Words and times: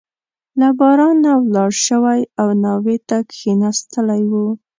له 0.59 0.67
بارانه 0.79 1.31
ولاړ 1.43 1.71
شوی 1.87 2.21
او 2.41 2.47
ناوې 2.63 2.97
ته 3.07 3.17
کښېنستلی 3.29 4.21
وو. 4.31 4.47